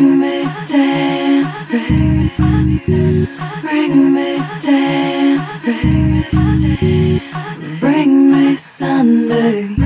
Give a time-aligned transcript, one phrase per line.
[0.00, 2.30] Bring me dancing.
[3.62, 6.24] Bring me dancing.
[7.78, 9.79] Bring me Sunday.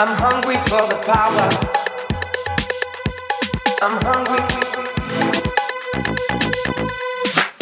[0.00, 1.48] I'm hungry for the power.
[3.82, 4.38] I'm hungry.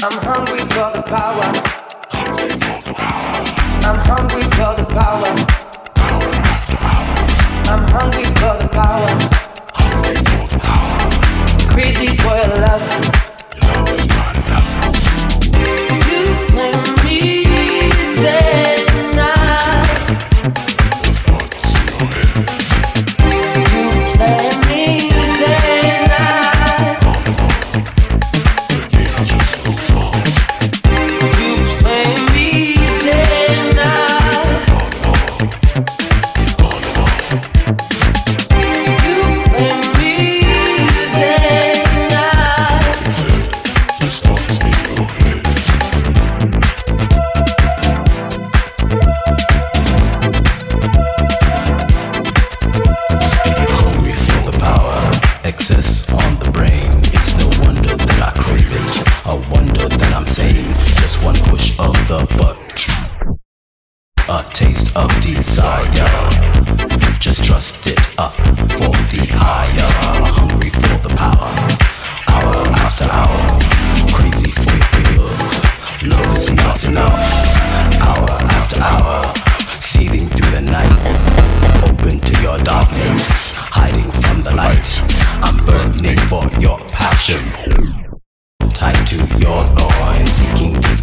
[0.02, 1.48] I'm hungry for the power.
[3.86, 5.32] I'm hungry for the power.
[7.72, 9.08] I'm hungry for the power.
[11.72, 13.25] Crazy for your love.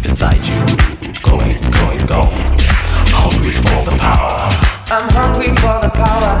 [0.04, 0.54] inside you.
[1.22, 2.44] Going, going, going.
[3.10, 4.50] Hungry for the power.
[4.90, 6.33] I'm hungry for the power.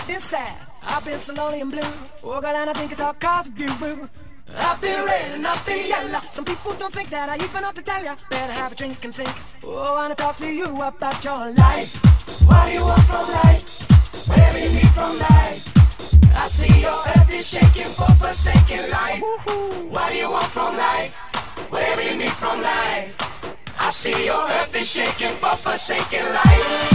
[0.00, 1.82] I've been sad, I've been so lonely and blue.
[2.24, 4.08] Oh girl, and I think it's all cause of you.
[4.56, 6.20] I've been red and I've been yellow.
[6.30, 8.16] Some people don't think that I even have to tell ya.
[8.30, 9.28] Better have a drink and think.
[9.62, 12.00] Oh, I wanna talk to you about your life.
[12.46, 14.26] What do you want from life?
[14.26, 15.68] Whatever you need from life.
[16.34, 19.22] I see your earth is shaking for forsaken life.
[19.90, 21.14] What do you want from life?
[21.68, 23.14] Whatever you need from life.
[23.78, 26.90] I see your earth is shaking for forsaken life.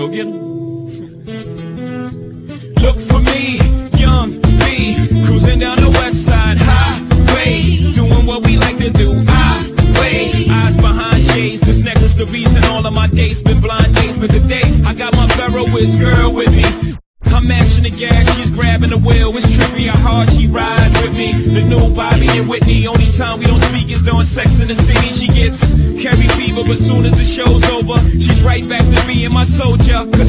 [0.00, 0.32] Go get him.
[2.76, 3.58] Look for me,
[4.00, 4.96] young me,
[5.26, 9.22] cruising down the west side highway, doing what we like to do.
[9.28, 9.70] I
[10.00, 11.60] wait, eyes behind shades.
[11.60, 15.12] This necklace, the reason all of my days been blind days, but today I got
[15.12, 16.96] my Ferroist girl with me.
[17.26, 19.36] I'm mashing the gas, she's grabbing the wheel.
[19.36, 21.32] It's trippy how hard she rides with me.
[21.32, 22.86] The new Bobby and Whitney.
[22.86, 25.10] Only time we don't speak is during sex in the city.
[25.10, 25.60] She gets
[26.00, 28.89] Carrie fever, but soon as the show's over, she's right back
[29.20, 30.19] me and my soldier.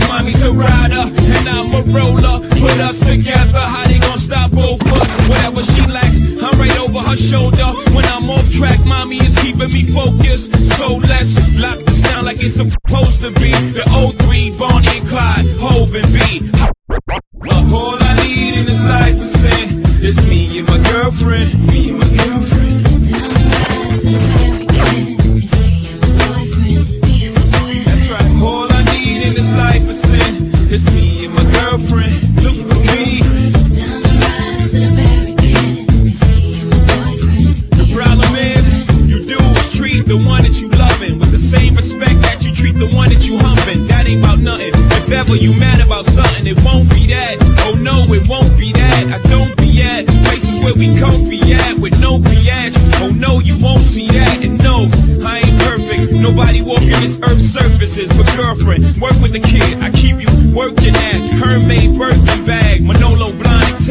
[56.62, 58.10] only walking this earth's surfaces.
[58.14, 59.80] But girlfriend, work with the kid.
[59.82, 63.90] I keep you working at Hermès Birkin bag, Manolo Blahniks,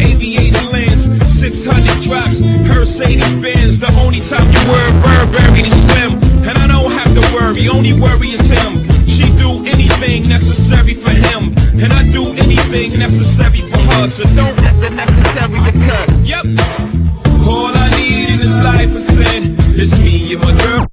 [0.00, 1.04] aviator lens,
[1.38, 3.78] 600 drops, Mercedes Benz.
[3.78, 6.12] The only time you wear Burberry to swim,
[6.48, 7.68] and I don't have to worry.
[7.68, 8.78] Only worry is him.
[9.06, 14.08] She do anything necessary for him, and I do anything necessary for her.
[14.08, 16.06] So don't let the necessary occur.
[16.24, 16.44] Yep.
[17.46, 19.56] All I need in this life is sin.
[19.76, 20.89] It's me and my girl.